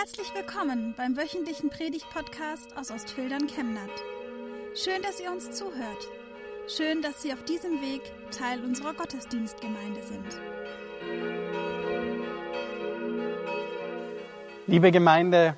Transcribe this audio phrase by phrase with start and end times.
[0.00, 3.90] Herzlich willkommen beim wöchentlichen Predigt-Podcast aus Ostfildern Chemnat.
[4.74, 6.08] Schön, dass ihr uns zuhört.
[6.68, 8.00] Schön, dass Sie auf diesem Weg
[8.30, 10.40] Teil unserer Gottesdienstgemeinde sind.
[14.66, 15.54] Liebe Gemeinde,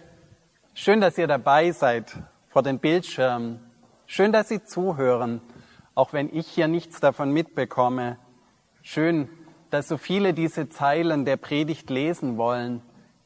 [0.75, 2.13] schön, dass ihr dabei seid
[2.49, 3.61] vor den Bildschirmen.
[4.07, 5.41] Schön, dass Sie zuhören,
[5.95, 8.19] auch wenn ich hier nichts davon mitbekomme.
[8.83, 9.29] Schön,
[9.71, 12.83] dass so viele diese Zeilen der Predigt lesen wollen.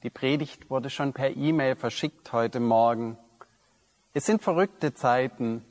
[0.07, 3.19] Die Predigt wurde schon per E-Mail verschickt heute Morgen.
[4.15, 5.65] Es sind verrückte Zeiten.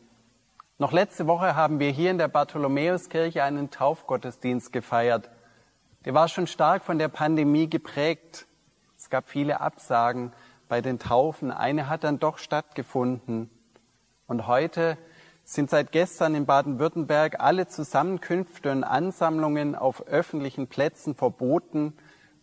[0.77, 5.29] Noch letzte Woche haben wir hier in der Bartholomäuskirche einen Taufgottesdienst gefeiert.
[6.03, 8.45] Der war schon stark von der Pandemie geprägt.
[8.97, 10.33] Es gab viele Absagen
[10.67, 11.49] bei den Taufen.
[11.49, 13.49] Eine hat dann doch stattgefunden.
[14.27, 14.97] Und heute
[15.45, 21.93] sind seit gestern in Baden-Württemberg alle Zusammenkünfte und Ansammlungen auf öffentlichen Plätzen verboten.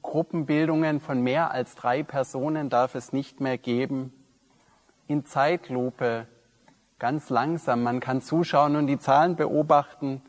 [0.02, 4.13] Gruppenbildungen von mehr als drei Personen darf es nicht mehr geben.
[5.07, 6.26] In Zeitlupe,
[6.99, 10.23] ganz langsam, man kann zuschauen und die Zahlen beobachten,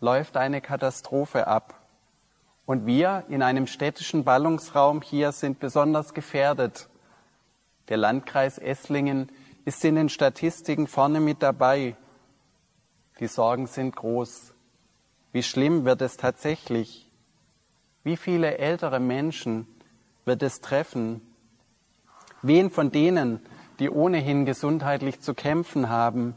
[0.00, 1.74] läuft eine Katastrophe ab.
[2.64, 6.88] Und wir in einem städtischen Ballungsraum hier sind besonders gefährdet.
[7.88, 9.32] Der Landkreis Esslingen
[9.64, 11.96] ist in den Statistiken vorne mit dabei.
[13.20, 14.54] Die Sorgen sind groß.
[15.32, 17.07] Wie schlimm wird es tatsächlich?
[18.08, 19.66] Wie viele ältere Menschen
[20.24, 21.20] wird es treffen?
[22.40, 23.38] Wen von denen,
[23.80, 26.34] die ohnehin gesundheitlich zu kämpfen haben?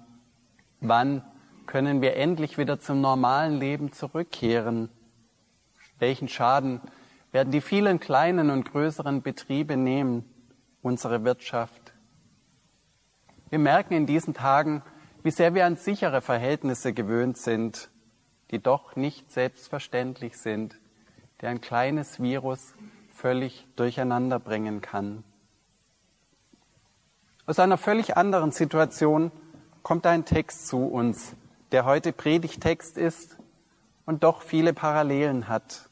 [0.82, 1.24] Wann
[1.68, 4.90] können wir endlich wieder zum normalen Leben zurückkehren?
[5.98, 6.82] Welchen Schaden
[7.32, 10.26] werden die vielen kleinen und größeren Betriebe nehmen,
[10.82, 11.94] unsere Wirtschaft?
[13.50, 14.84] Wir merken in diesen Tagen,
[15.24, 17.90] wie sehr wir an sichere Verhältnisse gewöhnt sind,
[18.52, 20.81] die doch nicht selbstverständlich sind,
[21.42, 22.74] die ein kleines Virus
[23.10, 25.24] völlig durcheinander bringen kann.
[27.46, 29.32] Aus einer völlig anderen Situation
[29.84, 31.36] kommt ein Text zu uns,
[31.72, 33.38] der heute Predigtext ist
[34.06, 35.90] und doch viele Parallelen hat.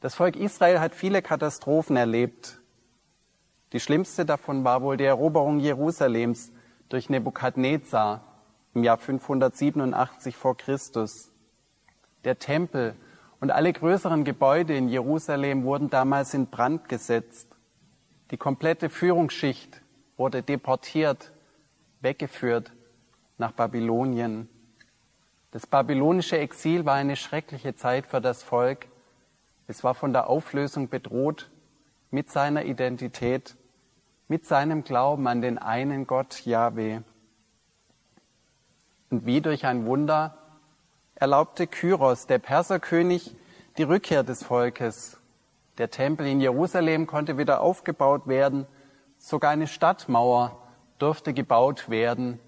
[0.00, 2.60] Das Volk Israel hat viele Katastrophen erlebt.
[3.72, 6.52] Die schlimmste davon war wohl die Eroberung Jerusalems
[6.88, 8.22] durch Nebukadnezar
[8.72, 11.30] im Jahr 587 vor Christus.
[12.24, 12.96] Der Tempel
[13.40, 17.48] und alle größeren Gebäude in Jerusalem wurden damals in Brand gesetzt.
[18.30, 19.82] Die komplette Führungsschicht
[20.16, 21.32] wurde deportiert,
[22.00, 22.72] weggeführt
[23.38, 24.48] nach Babylonien.
[25.50, 28.88] Das babylonische Exil war eine schreckliche Zeit für das Volk.
[29.66, 31.50] Es war von der Auflösung bedroht
[32.10, 33.56] mit seiner Identität,
[34.28, 37.00] mit seinem Glauben an den einen Gott Yahweh.
[39.10, 40.38] Und wie durch ein Wunder
[41.14, 43.36] erlaubte Kyros, der Perserkönig,
[43.78, 45.18] die Rückkehr des Volkes.
[45.78, 48.66] Der Tempel in Jerusalem konnte wieder aufgebaut werden.
[49.18, 50.60] Sogar eine Stadtmauer
[50.98, 52.40] durfte gebaut werden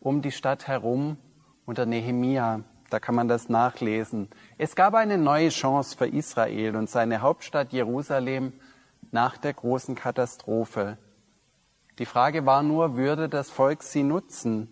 [0.00, 1.16] um die Stadt herum
[1.64, 2.60] unter Nehemia.
[2.90, 4.28] Da kann man das nachlesen.
[4.58, 8.52] Es gab eine neue Chance für Israel und seine Hauptstadt Jerusalem
[9.10, 10.98] nach der großen Katastrophe.
[11.98, 14.70] Die Frage war nur, würde das Volk sie nutzen?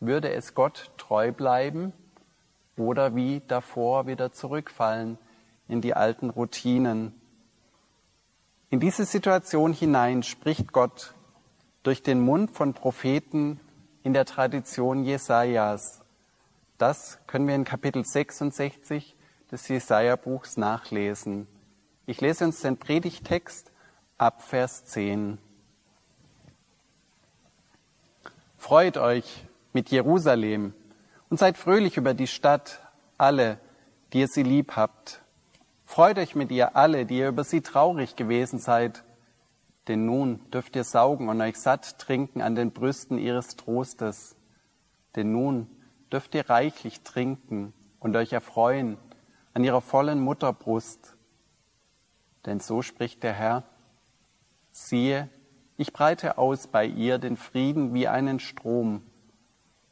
[0.00, 1.94] würde es Gott treu bleiben
[2.76, 5.18] oder wie davor wieder zurückfallen
[5.68, 7.14] in die alten Routinen.
[8.70, 11.14] In diese Situation hinein spricht Gott
[11.82, 13.60] durch den Mund von Propheten
[14.02, 16.00] in der Tradition Jesajas.
[16.78, 19.14] Das können wir in Kapitel 66
[19.50, 21.46] des Jesaja-Buchs nachlesen.
[22.06, 23.70] Ich lese uns den Predigtext
[24.18, 25.38] ab Vers 10.
[28.58, 30.72] Freut euch, mit Jerusalem
[31.34, 32.80] und seid fröhlich über die Stadt,
[33.18, 33.58] alle,
[34.12, 35.20] die ihr sie lieb habt.
[35.84, 39.02] Freut euch mit ihr alle, die ihr über sie traurig gewesen seid,
[39.88, 44.36] denn nun dürft ihr saugen und euch satt trinken an den Brüsten ihres Trostes.
[45.16, 45.66] Denn nun
[46.12, 48.96] dürft ihr reichlich trinken und euch erfreuen
[49.54, 51.16] an ihrer vollen Mutterbrust.
[52.46, 53.64] Denn so spricht der Herr,
[54.70, 55.28] siehe,
[55.78, 59.02] ich breite aus bei ihr den Frieden wie einen Strom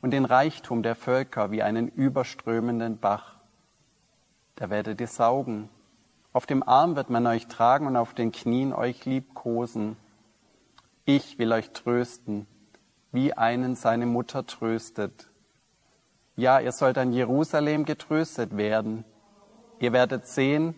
[0.03, 3.37] und den Reichtum der Völker wie einen überströmenden Bach.
[4.57, 5.71] Da werdet ihr saugen.
[6.35, 9.97] Auf dem Arm wird man euch tragen und auf den Knien euch liebkosen.
[11.05, 12.47] Ich will euch trösten,
[13.13, 15.31] wie einen seine Mutter tröstet.
[16.37, 19.05] Ja, ihr sollt an Jerusalem getröstet werden.
[19.79, 20.75] Ihr werdet sehen,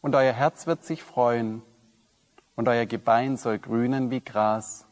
[0.00, 1.62] und euer Herz wird sich freuen,
[2.56, 4.87] und euer Gebein soll grünen wie Gras.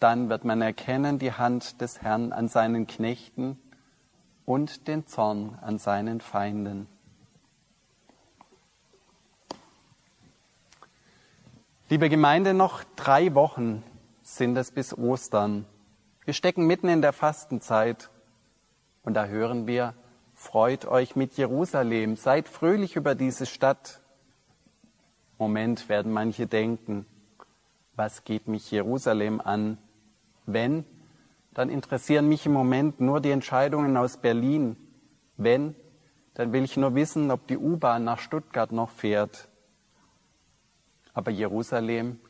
[0.00, 3.58] Dann wird man erkennen die Hand des Herrn an seinen Knechten
[4.46, 6.88] und den Zorn an seinen Feinden.
[11.90, 13.82] Liebe Gemeinde, noch drei Wochen
[14.22, 15.66] sind es bis Ostern.
[16.24, 18.08] Wir stecken mitten in der Fastenzeit
[19.02, 19.92] und da hören wir,
[20.32, 24.00] freut euch mit Jerusalem, seid fröhlich über diese Stadt.
[25.36, 27.04] Moment werden manche denken,
[27.96, 29.76] was geht mich Jerusalem an?
[30.52, 30.84] Wenn,
[31.52, 34.76] dann interessieren mich im Moment nur die Entscheidungen aus Berlin.
[35.36, 35.74] Wenn,
[36.34, 39.48] dann will ich nur wissen, ob die U-Bahn nach Stuttgart noch fährt.
[41.12, 42.20] Aber Jerusalem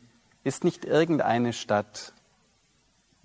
[0.42, 2.14] ist nicht irgendeine Stadt.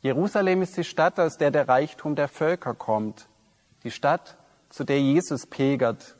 [0.01, 3.27] Jerusalem ist die Stadt, aus der der Reichtum der Völker kommt.
[3.83, 4.37] Die Stadt,
[4.69, 6.17] zu der Jesus pilgert,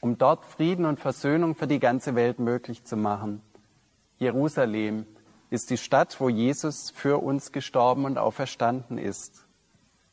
[0.00, 3.40] um dort Frieden und Versöhnung für die ganze Welt möglich zu machen.
[4.18, 5.06] Jerusalem
[5.52, 9.46] ist die Stadt, wo Jesus für uns gestorben und auferstanden ist.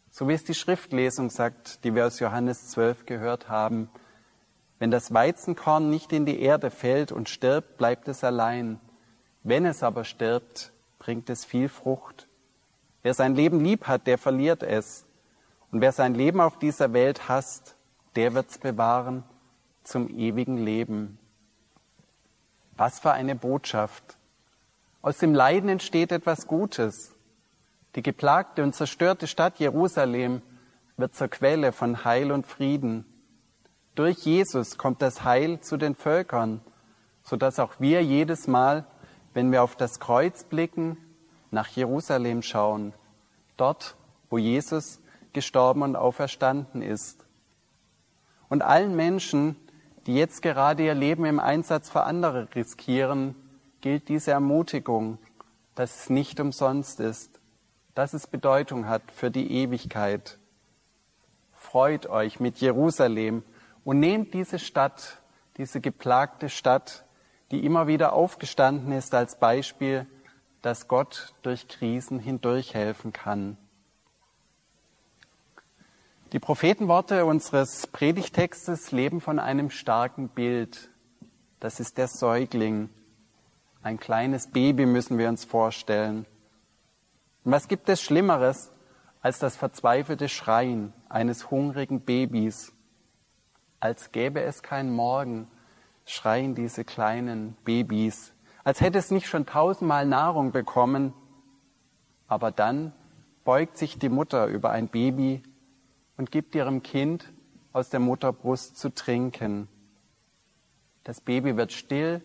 [0.09, 3.89] So wie es die Schriftlesung sagt, die wir aus Johannes 12 gehört haben.
[4.79, 8.81] Wenn das Weizenkorn nicht in die Erde fällt und stirbt, bleibt es allein.
[9.43, 12.27] Wenn es aber stirbt, bringt es viel Frucht.
[13.01, 15.05] Wer sein Leben lieb hat, der verliert es.
[15.71, 17.77] Und wer sein Leben auf dieser Welt hasst,
[18.17, 19.23] der wird's bewahren
[19.85, 21.17] zum ewigen Leben.
[22.75, 24.18] Was für eine Botschaft.
[25.01, 27.15] Aus dem Leiden entsteht etwas Gutes.
[27.95, 30.41] Die geplagte und zerstörte Stadt Jerusalem
[30.97, 33.05] wird zur Quelle von Heil und Frieden.
[33.95, 36.59] Durch Jesus kommt das Heil zu den Völkern,
[37.23, 38.85] so dass auch wir jedes Mal,
[39.33, 40.97] wenn wir auf das Kreuz blicken,
[41.49, 42.93] nach Jerusalem schauen,
[43.55, 43.95] dort,
[44.29, 44.99] wo Jesus
[45.31, 47.25] gestorben und auferstanden ist.
[48.49, 49.55] Und allen Menschen,
[50.07, 53.35] die jetzt gerade ihr Leben im Einsatz für andere riskieren,
[53.81, 55.17] gilt diese Ermutigung,
[55.75, 57.39] dass es nicht umsonst ist,
[57.95, 60.37] dass es Bedeutung hat für die Ewigkeit.
[61.53, 63.43] Freut euch mit Jerusalem
[63.83, 65.21] und nehmt diese Stadt,
[65.57, 67.05] diese geplagte Stadt,
[67.51, 70.05] die immer wieder aufgestanden ist, als Beispiel,
[70.61, 73.57] dass Gott durch Krisen hindurch helfen kann.
[76.31, 80.91] Die Prophetenworte unseres Predigtextes leben von einem starken Bild.
[81.59, 82.89] Das ist der Säugling.
[83.81, 86.25] Ein kleines Baby müssen wir uns vorstellen.
[87.45, 88.71] Und was gibt es Schlimmeres
[89.21, 92.73] als das verzweifelte Schreien eines hungrigen Babys?
[93.79, 95.47] Als gäbe es keinen Morgen,
[96.05, 98.33] schreien diese kleinen Babys,
[98.65, 101.13] als hätte es nicht schon tausendmal Nahrung bekommen.
[102.27, 102.91] Aber dann
[103.45, 105.41] beugt sich die Mutter über ein Baby
[106.17, 107.31] und gibt ihrem Kind
[107.71, 109.69] aus der Mutterbrust zu trinken.
[111.05, 112.21] Das Baby wird still,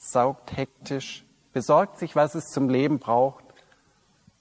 [0.00, 3.44] saugt hektisch, besorgt sich, was es zum Leben braucht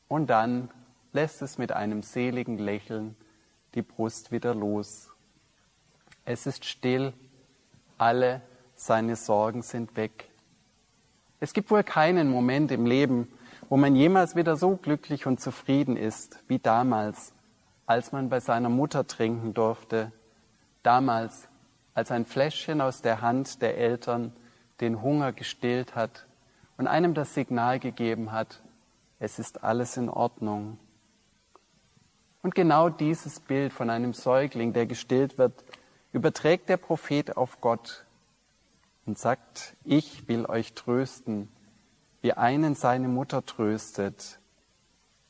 [0.07, 0.69] und dann
[1.11, 3.15] lässt es mit einem seligen Lächeln
[3.75, 5.09] die Brust wieder los.
[6.25, 7.13] Es ist still,
[7.97, 8.41] alle
[8.73, 10.29] seine Sorgen sind weg.
[11.41, 13.27] Es gibt wohl keinen Moment im Leben,
[13.67, 17.33] wo man jemals wieder so glücklich und zufrieden ist wie damals,
[17.85, 20.11] als man bei seiner Mutter trinken durfte,
[20.83, 21.49] damals,
[21.93, 24.31] als ein Fläschchen aus der Hand der Eltern
[24.81, 26.25] den Hunger gestillt hat
[26.77, 28.61] und einem das Signal gegeben hat,
[29.19, 30.77] es ist alles in Ordnung.
[32.41, 35.63] Und genau dieses Bild von einem Säugling, der gestillt wird,
[36.13, 38.05] überträgt der Prophet auf Gott
[39.05, 41.49] und sagt, ich will euch trösten,
[42.21, 44.39] wie einen seine Mutter tröstet.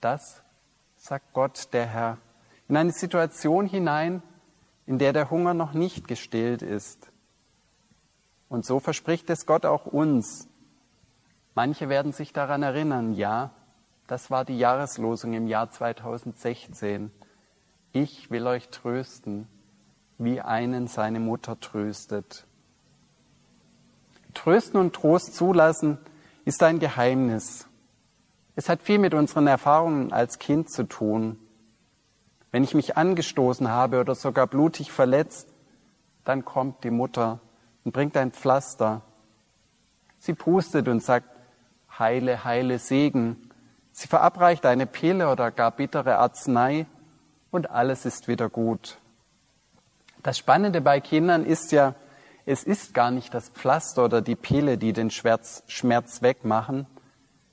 [0.02, 0.44] Das
[0.98, 2.18] sagt Gott, der Herr,
[2.68, 4.22] in eine Situation hinein,
[4.86, 7.09] in der der Hunger noch nicht gestillt ist.
[8.50, 10.48] Und so verspricht es Gott auch uns.
[11.56, 13.52] Manche werden sich daran erinnern, ja,
[14.08, 17.12] das war die Jahreslosung im Jahr 2016.
[17.94, 19.48] Ich will euch trösten,
[20.18, 22.48] wie einen seine Mutter tröstet.
[24.34, 26.00] Trösten und Trost zulassen
[26.44, 27.68] ist ein Geheimnis.
[28.56, 31.38] Es hat viel mit unseren Erfahrungen als Kind zu tun.
[32.52, 35.48] Wenn ich mich angestoßen habe oder sogar blutig verletzt,
[36.26, 37.40] dann kommt die Mutter
[37.84, 39.02] und bringt ein Pflaster.
[40.20, 41.28] Sie pustet und sagt,
[41.98, 43.50] heile, heile Segen.
[43.92, 46.86] Sie verabreicht eine Pille oder gar bittere Arznei
[47.52, 48.98] und alles ist wieder gut.
[50.24, 51.96] Das Spannende bei Kindern ist ja,
[52.46, 56.88] es ist gar nicht das Pflaster oder die Pille, die den Schmerz, Schmerz wegmachen.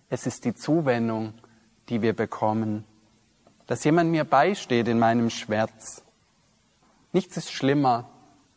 [0.08, 1.34] Es ist die Zuwendung,
[1.88, 2.84] die wir bekommen
[3.66, 6.02] dass jemand mir beisteht in meinem Schmerz.
[7.12, 8.08] Nichts ist schlimmer,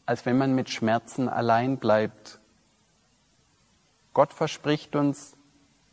[0.09, 2.39] als wenn man mit Schmerzen allein bleibt.
[4.13, 5.37] Gott verspricht uns,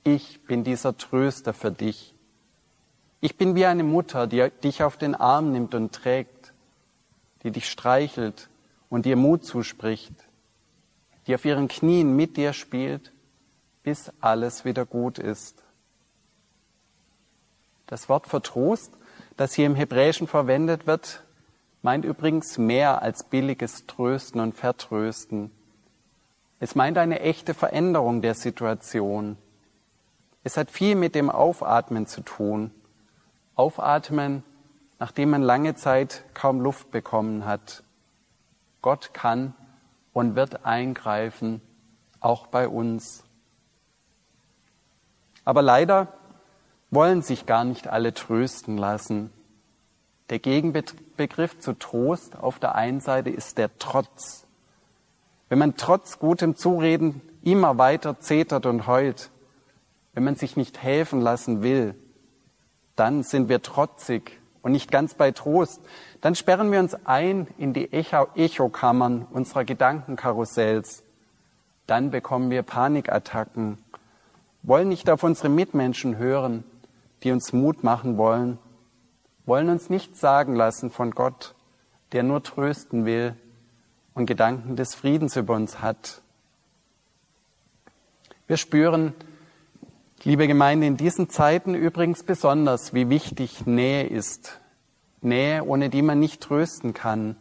[0.04, 2.14] ich bin dieser Tröster für dich.
[3.20, 6.54] Ich bin wie eine Mutter, die dich auf den Arm nimmt und trägt,
[7.42, 8.48] die dich streichelt
[8.88, 10.14] und dir Mut zuspricht,
[11.26, 13.12] die auf ihren Knien mit dir spielt,
[13.82, 15.62] bis alles wieder gut ist.
[17.86, 18.94] Das Wort Vertrost,
[19.36, 21.22] das hier im Hebräischen verwendet wird,
[21.86, 25.52] meint übrigens mehr als billiges Trösten und Vertrösten.
[26.58, 29.38] Es meint eine echte Veränderung der Situation.
[30.42, 32.72] Es hat viel mit dem Aufatmen zu tun.
[33.54, 34.42] Aufatmen,
[34.98, 37.84] nachdem man lange Zeit kaum Luft bekommen hat.
[38.82, 39.54] Gott kann
[40.12, 41.62] und wird eingreifen,
[42.18, 43.22] auch bei uns.
[45.44, 46.08] Aber leider
[46.90, 49.30] wollen sich gar nicht alle trösten lassen.
[50.30, 54.46] Der Gegenbegriff zu Trost auf der einen Seite ist der Trotz.
[55.48, 59.30] Wenn man trotz gutem Zureden immer weiter zetert und heult,
[60.14, 61.94] wenn man sich nicht helfen lassen will,
[62.96, 65.80] dann sind wir trotzig und nicht ganz bei Trost.
[66.22, 71.04] Dann sperren wir uns ein in die Echokammern unserer Gedankenkarussells.
[71.86, 73.78] Dann bekommen wir Panikattacken,
[74.64, 76.64] wollen nicht auf unsere Mitmenschen hören,
[77.22, 78.58] die uns Mut machen wollen,
[79.46, 81.54] wollen uns nichts sagen lassen von Gott,
[82.12, 83.34] der nur trösten will
[84.12, 86.20] und Gedanken des Friedens über uns hat.
[88.46, 89.14] Wir spüren,
[90.24, 94.60] liebe Gemeinde, in diesen Zeiten übrigens besonders, wie wichtig Nähe ist.
[95.20, 97.36] Nähe, ohne die man nicht trösten kann.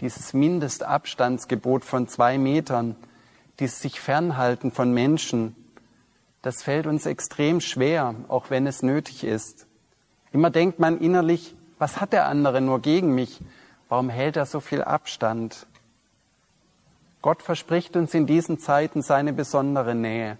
[0.00, 2.96] Dieses Mindestabstandsgebot von zwei Metern,
[3.58, 5.56] dieses sich fernhalten von Menschen,
[6.42, 9.67] das fällt uns extrem schwer, auch wenn es nötig ist.
[10.32, 13.40] Immer denkt man innerlich, was hat der andere nur gegen mich?
[13.88, 15.66] Warum hält er so viel Abstand?
[17.22, 20.38] Gott verspricht uns in diesen Zeiten seine besondere Nähe.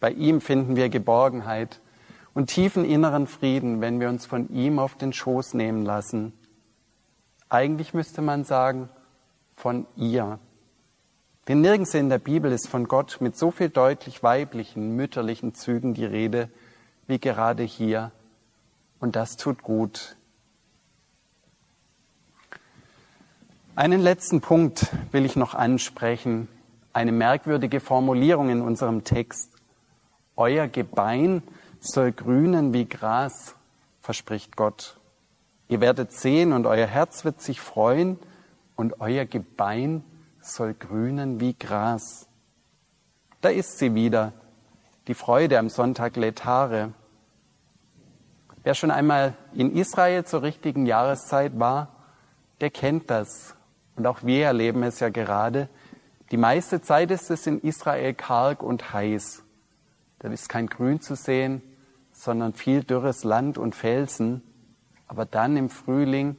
[0.00, 1.80] Bei ihm finden wir Geborgenheit
[2.34, 6.32] und tiefen inneren Frieden, wenn wir uns von ihm auf den Schoß nehmen lassen.
[7.48, 8.88] Eigentlich müsste man sagen,
[9.54, 10.38] von ihr.
[11.48, 15.94] Denn nirgends in der Bibel ist von Gott mit so viel deutlich weiblichen, mütterlichen Zügen
[15.94, 16.50] die Rede
[17.06, 18.10] wie gerade hier.
[19.00, 20.16] Und das tut gut.
[23.74, 26.48] Einen letzten Punkt will ich noch ansprechen.
[26.94, 29.50] Eine merkwürdige Formulierung in unserem Text.
[30.34, 31.42] Euer Gebein
[31.80, 33.54] soll grünen wie Gras,
[34.00, 34.96] verspricht Gott.
[35.68, 38.18] Ihr werdet sehen und euer Herz wird sich freuen
[38.76, 40.04] und euer Gebein
[40.40, 42.26] soll grünen wie Gras.
[43.40, 44.32] Da ist sie wieder,
[45.06, 46.92] die Freude am Sonntag Letare.
[48.66, 51.86] Wer schon einmal in Israel zur richtigen Jahreszeit war,
[52.60, 53.54] der kennt das.
[53.94, 55.68] Und auch wir erleben es ja gerade.
[56.32, 59.44] Die meiste Zeit ist es in Israel karg und heiß.
[60.18, 61.62] Da ist kein Grün zu sehen,
[62.10, 64.42] sondern viel dürres Land und Felsen.
[65.06, 66.34] Aber dann im Frühling,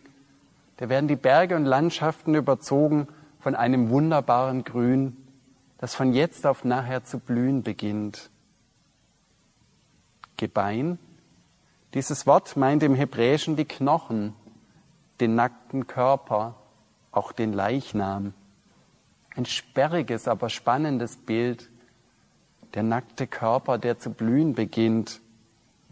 [0.75, 3.07] da werden die Berge und Landschaften überzogen
[3.39, 5.15] von einem wunderbaren Grün,
[5.77, 8.31] das von jetzt auf nachher zu blühen beginnt.
[10.35, 10.99] Gebein.
[11.93, 14.33] Dieses Wort meint im Hebräischen die Knochen,
[15.19, 16.55] den nackten Körper,
[17.11, 18.33] auch den Leichnam.
[19.35, 21.69] Ein sperriges, aber spannendes Bild.
[22.73, 25.21] Der nackte Körper, der zu blühen beginnt.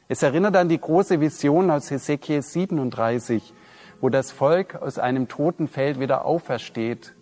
[0.07, 3.53] Es erinnert an die große Vision aus Hesekiel 37,
[4.01, 7.15] wo das Volk aus einem toten Feld wieder aufersteht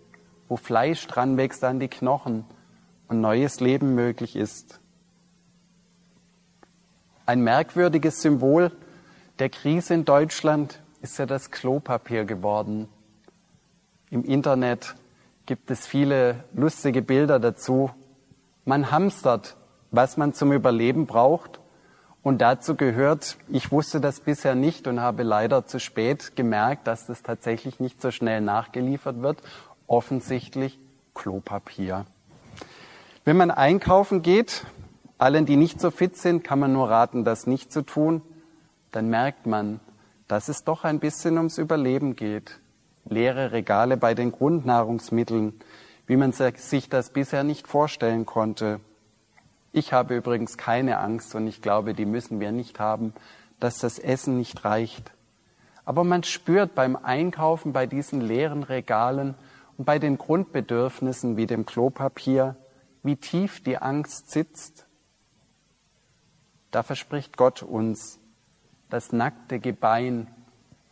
[0.48, 2.44] wo Fleisch dran wächst an die Knochen
[3.08, 4.80] und neues Leben möglich ist.
[7.26, 8.70] Ein merkwürdiges Symbol
[9.38, 12.88] der Krise in Deutschland ist ja das Klopapier geworden.
[14.10, 14.94] Im Internet
[15.46, 17.90] gibt es viele lustige Bilder dazu.
[18.66, 19.56] Man hamstert,
[19.90, 21.60] was man zum Überleben braucht.
[22.22, 27.06] Und dazu gehört, ich wusste das bisher nicht und habe leider zu spät gemerkt, dass
[27.06, 29.42] das tatsächlich nicht so schnell nachgeliefert wird
[29.86, 30.78] offensichtlich
[31.14, 32.06] Klopapier.
[33.24, 34.66] Wenn man einkaufen geht,
[35.24, 38.22] allen, die nicht so fit sind, kann man nur raten, das nicht zu tun,
[38.92, 39.80] dann merkt man,
[40.28, 42.60] dass es doch ein bisschen ums Überleben geht.
[43.06, 45.54] Leere Regale bei den Grundnahrungsmitteln,
[46.06, 48.80] wie man sich das bisher nicht vorstellen konnte.
[49.72, 53.12] Ich habe übrigens keine Angst und ich glaube, die müssen wir nicht haben,
[53.58, 55.12] dass das Essen nicht reicht.
[55.84, 59.34] Aber man spürt beim Einkaufen bei diesen leeren Regalen,
[59.76, 62.56] und bei den Grundbedürfnissen wie dem Klopapier,
[63.02, 64.83] wie tief die Angst sitzt.
[66.74, 68.18] Da verspricht Gott uns,
[68.90, 70.26] das nackte Gebein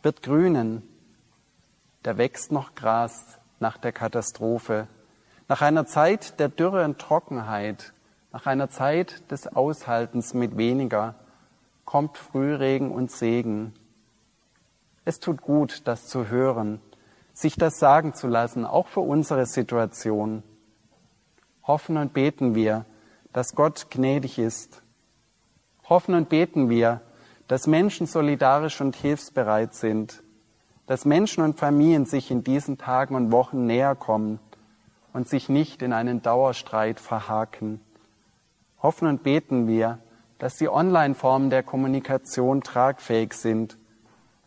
[0.01, 0.81] wird grünen,
[2.03, 4.87] da wächst noch Gras nach der Katastrophe,
[5.49, 7.91] nach einer Zeit der Dürre und Trockenheit,
[8.31, 11.15] nach einer Zeit des Aushaltens mit weniger,
[11.83, 13.73] kommt Frühregen und Segen.
[15.03, 16.79] Es tut gut, das zu hören,
[17.33, 20.43] sich das sagen zu lassen, auch für unsere Situation.
[21.67, 22.85] Hoffen und beten wir,
[23.33, 24.82] dass Gott gnädig ist.
[25.89, 27.01] Hoffen und beten wir,
[27.47, 30.23] dass Menschen solidarisch und hilfsbereit sind,
[30.87, 34.39] dass Menschen und Familien sich in diesen Tagen und Wochen näher kommen
[35.11, 37.81] und sich nicht in einen Dauerstreit verhaken.
[38.81, 39.99] Hoffen und beten wir,
[40.39, 43.77] dass die Online-Formen der Kommunikation tragfähig sind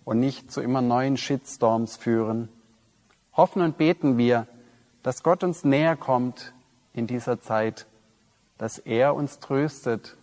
[0.04, 2.48] und nicht zu immer neuen Shitstorms führen.
[3.34, 4.46] Hoffen und beten wir,
[5.02, 6.52] dass Gott uns näher kommt
[6.92, 7.86] in dieser Zeit,
[8.58, 10.16] dass er uns tröstet,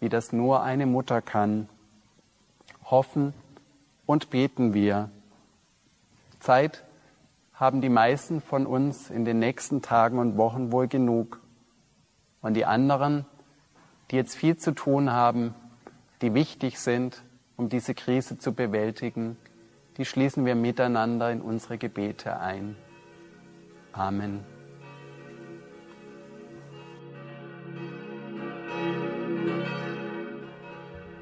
[0.00, 1.68] wie das nur eine Mutter kann.
[2.84, 3.34] Hoffen
[4.06, 5.10] und beten wir.
[6.40, 6.84] Zeit
[7.54, 11.40] haben die meisten von uns in den nächsten Tagen und Wochen wohl genug.
[12.40, 13.26] Und die anderen,
[14.10, 15.54] die jetzt viel zu tun haben,
[16.22, 17.22] die wichtig sind,
[17.56, 19.36] um diese Krise zu bewältigen,
[19.96, 22.76] die schließen wir miteinander in unsere Gebete ein.
[23.92, 24.57] Amen.